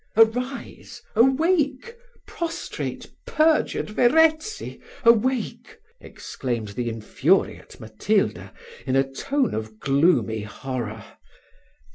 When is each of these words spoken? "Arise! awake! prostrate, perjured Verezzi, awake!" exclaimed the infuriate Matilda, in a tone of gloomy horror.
"Arise! 0.17 1.03
awake! 1.15 1.95
prostrate, 2.25 3.11
perjured 3.27 3.91
Verezzi, 3.91 4.81
awake!" 5.03 5.77
exclaimed 5.99 6.69
the 6.69 6.89
infuriate 6.89 7.79
Matilda, 7.79 8.51
in 8.87 8.95
a 8.95 9.03
tone 9.07 9.53
of 9.53 9.79
gloomy 9.79 10.41
horror. 10.41 11.05